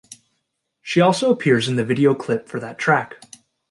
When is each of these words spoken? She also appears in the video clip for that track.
She 0.81 0.99
also 0.99 1.29
appears 1.29 1.67
in 1.67 1.75
the 1.75 1.85
video 1.85 2.15
clip 2.15 2.47
for 2.49 2.59
that 2.59 2.79
track. 2.79 3.17